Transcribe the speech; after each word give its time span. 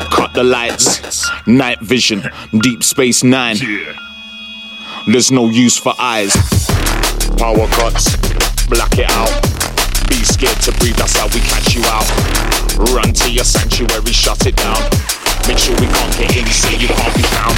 cut 0.09 0.33
the 0.33 0.43
lights, 0.45 1.29
night 1.45 1.81
vision, 1.81 2.23
deep 2.61 2.81
space 2.81 3.25
nine. 3.25 3.57
There's 5.05 5.33
no 5.33 5.49
use 5.49 5.77
for 5.77 5.93
eyes. 5.99 6.33
Power 7.37 7.67
cuts, 7.75 8.15
black 8.67 8.97
it 8.97 9.11
out. 9.11 9.35
Be 10.07 10.23
scared 10.23 10.61
to 10.61 10.71
breathe, 10.79 10.95
that's 10.95 11.17
how 11.17 11.27
we 11.27 11.41
catch 11.41 11.75
you 11.75 11.83
out. 11.87 12.07
Run 12.95 13.11
to 13.11 13.29
your 13.29 13.43
sanctuary, 13.43 14.13
shut 14.13 14.45
it 14.45 14.55
down. 14.55 15.26
Make 15.47 15.59
sure 15.59 15.75
we 15.79 15.87
can't 15.87 16.17
get 16.17 16.35
in, 16.35 16.45
so 16.47 16.69
you 16.71 16.87
can't 16.87 17.15
be 17.15 17.23
found. 17.23 17.55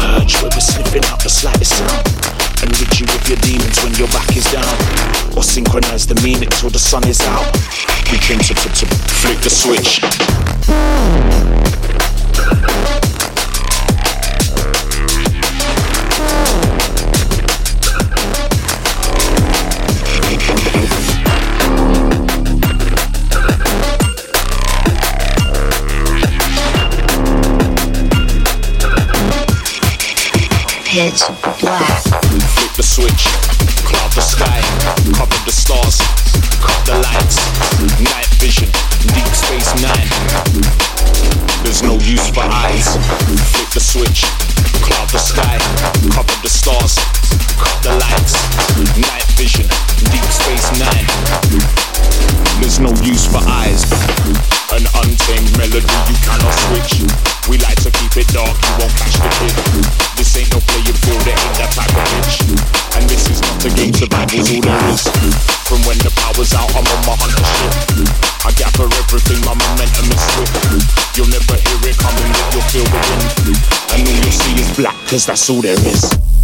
Purge 0.00 0.40
where 0.40 0.50
we're 0.50 0.60
sniffing 0.60 1.04
out 1.04 1.22
the 1.22 1.28
slightest 1.28 1.76
sound. 1.76 2.08
And 2.62 2.72
rid 2.80 3.00
you 3.00 3.04
of 3.04 3.28
your 3.28 3.36
demons 3.38 3.84
when 3.84 3.92
your 3.94 4.08
back 4.08 4.34
is 4.34 4.50
down. 4.50 5.36
Or 5.36 5.42
synchronize 5.42 6.06
the 6.06 6.18
meaning 6.22 6.48
till 6.48 6.70
the 6.70 6.78
sun 6.78 7.06
is 7.06 7.20
out. 7.20 7.52
We 8.10 8.16
came 8.16 8.38
to, 8.38 8.54
to, 8.54 8.68
to 8.68 8.86
flick 9.20 9.40
the 9.40 9.50
switch. 9.50 10.00
Pitch 31.02 31.26
black. 31.58 31.98
Flip 32.54 32.72
the 32.78 32.82
switch, 32.86 33.26
cloud 33.82 34.12
the 34.14 34.22
sky, 34.22 34.62
cover 35.18 35.34
the 35.42 35.50
stars, 35.50 35.98
cut 36.62 36.78
the 36.86 36.94
lights, 37.02 37.42
night 38.06 38.30
vision, 38.38 38.70
deep 39.10 39.26
space 39.34 39.74
nine. 39.82 40.06
There's 41.66 41.82
no 41.82 41.98
use 42.06 42.30
for 42.30 42.46
eyes. 42.46 42.94
Flip 43.50 43.70
the 43.74 43.82
switch, 43.82 44.22
cloud 44.86 45.10
the 45.10 45.18
sky, 45.18 45.58
cover 46.14 46.38
the 46.38 46.46
stars, 46.46 46.94
cut 47.58 47.82
the 47.82 47.98
lights, 47.98 48.38
night 48.94 49.26
vision, 49.34 49.66
deep 50.06 50.28
space 50.30 50.70
nine. 50.78 51.06
There's 52.62 52.78
no 52.78 52.94
use 53.02 53.26
for 53.26 53.42
eyes. 53.42 53.90
An 54.70 54.86
untamed 55.02 55.50
melody 55.58 55.82
you 55.82 56.18
cannot 56.22 56.54
switch. 56.70 57.02
We 57.50 57.58
like 57.58 57.82
to 57.82 57.90
keep 57.90 58.16
it 58.22 58.28
dark, 58.30 58.54
you 58.54 58.72
won't 58.78 58.94
catch 58.94 59.18
the 59.18 59.30
kid. 59.42 59.71
Power's 66.42 66.54
out, 66.54 66.70
I'm 66.74 66.86
on 66.86 67.06
my 67.06 67.14
hunter 67.18 67.44
shit. 67.54 68.10
I 68.44 68.50
gather 68.52 68.88
everything, 68.98 69.38
my 69.46 69.54
momentum 69.54 70.10
is 70.10 70.22
swift. 70.34 71.16
You'll 71.16 71.30
never 71.30 71.54
hear 71.54 71.90
it 71.90 71.96
coming, 71.98 72.32
but 72.32 72.54
you'll 72.54 72.68
feel 72.70 72.84
the 72.84 72.98
wind. 72.98 73.58
And 73.92 74.08
all 74.08 74.14
you'll 74.14 74.32
see 74.32 74.54
is 74.60 74.76
black, 74.76 74.96
cause 75.06 75.26
that's 75.26 75.48
all 75.50 75.62
there 75.62 75.78
is. 75.78 76.41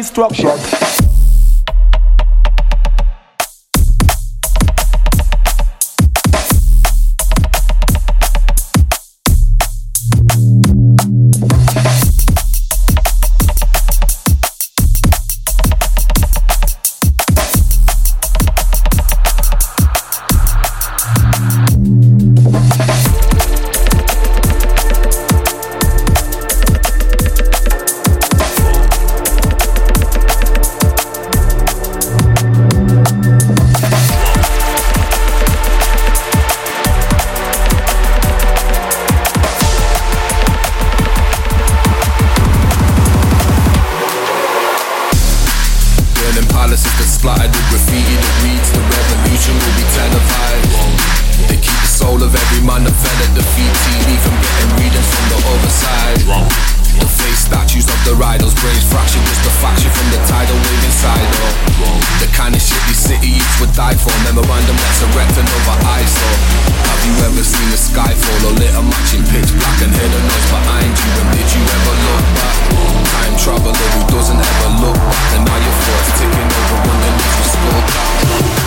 Destruction. 0.00 0.89
Brains 58.60 58.84
fraction, 58.92 59.20
just 59.24 59.44
a 59.48 59.52
faction 59.64 59.90
from 59.90 60.08
the 60.12 60.20
tidal 60.28 60.56
wave 60.56 60.84
inside. 60.84 61.28
Oh, 61.80 61.96
the 62.20 62.28
kind 62.36 62.52
of 62.52 62.60
shit 62.60 62.80
these 62.86 63.00
city 63.00 63.40
youths 63.40 63.56
would 63.60 63.72
die 63.72 63.96
for. 63.96 64.12
Memorandum 64.28 64.76
that's 64.76 65.00
erected 65.00 65.48
over 65.48 65.76
ISO. 65.96 66.28
Have 66.92 67.02
you 67.08 67.14
ever 67.24 67.42
seen 67.42 67.68
the 67.72 67.80
sky 67.80 68.12
fall 68.12 68.52
or 68.52 68.54
lit 68.60 68.72
a 68.76 68.82
match 68.84 69.16
in 69.16 69.24
pitch 69.32 69.48
black 69.56 69.78
and 69.80 69.92
heard 69.96 70.12
a 70.12 70.20
noise 70.20 70.48
behind 70.52 70.92
you? 70.92 71.10
And 71.24 71.28
did 71.32 71.48
you 71.48 71.62
ever 71.64 71.94
look 72.04 72.24
back? 72.36 72.56
Time 73.16 73.34
traveler 73.40 73.72
who 73.72 74.02
doesn't 74.12 74.40
ever 74.40 74.70
look 74.84 74.98
back. 75.08 75.28
And 75.40 75.42
now 75.48 75.56
your 75.56 75.76
thoughts 75.80 76.10
ticking 76.20 76.50
over 76.52 76.78
underneath 76.84 77.36
your 77.40 77.48
skull 77.48 78.59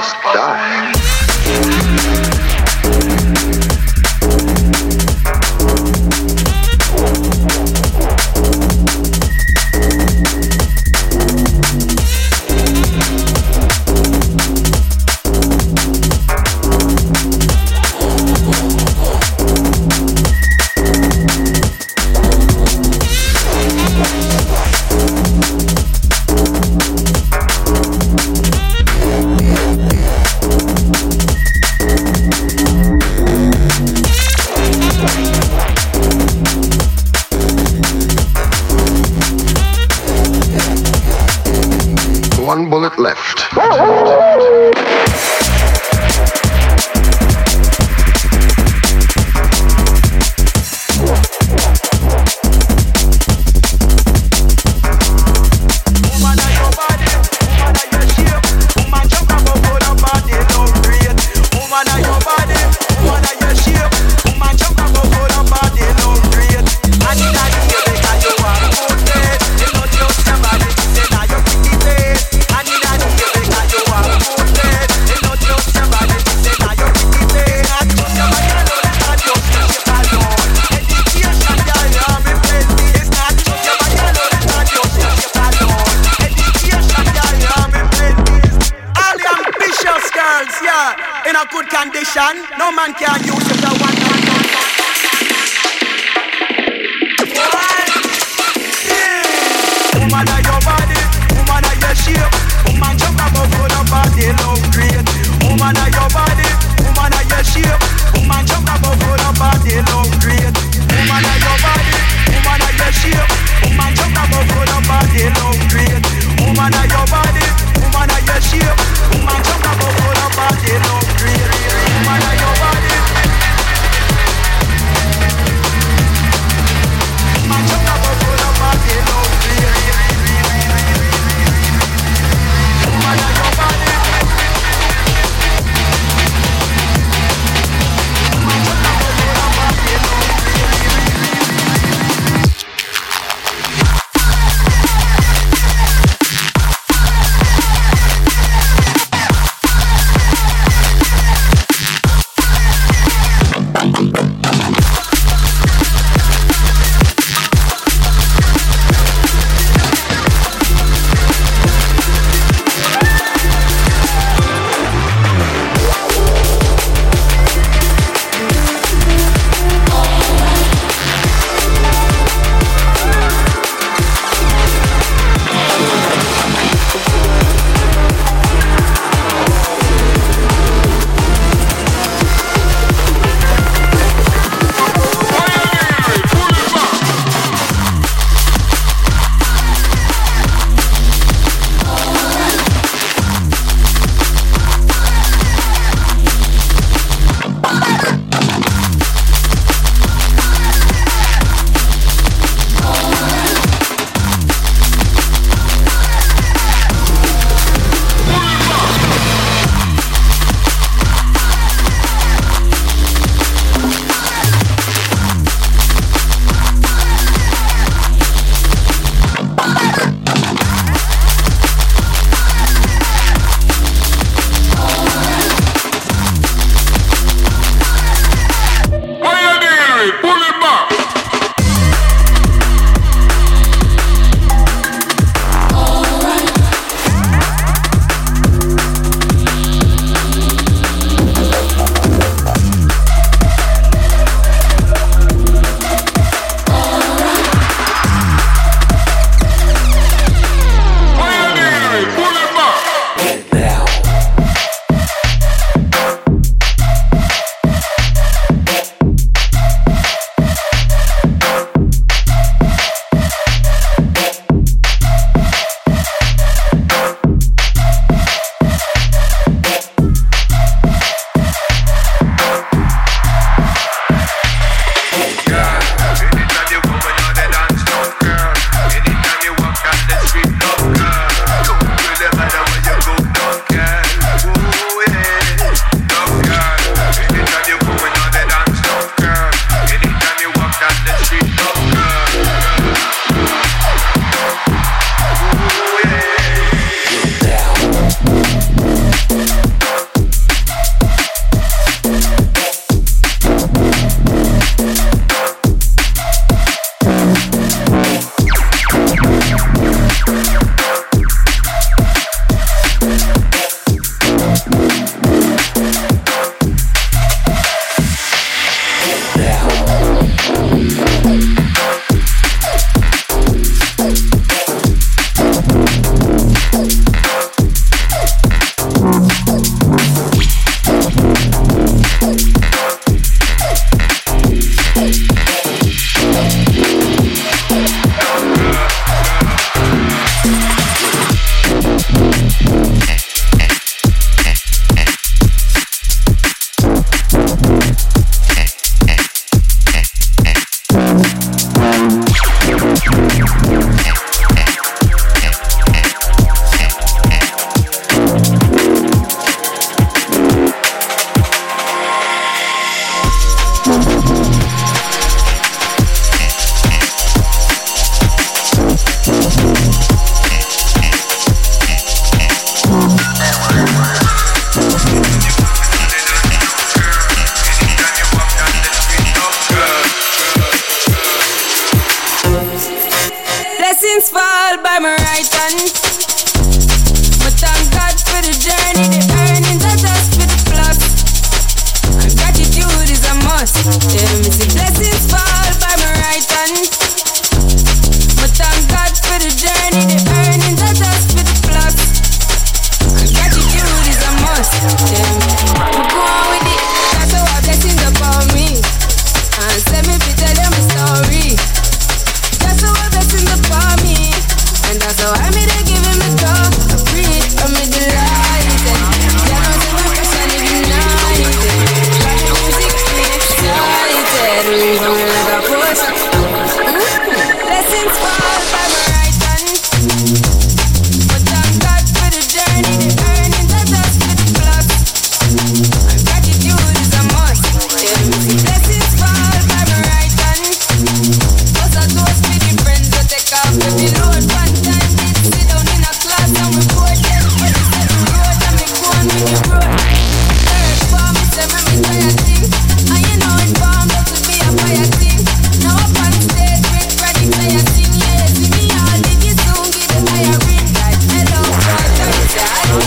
está 0.00 0.49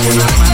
say 0.03 0.52